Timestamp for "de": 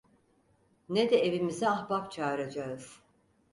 1.09-1.15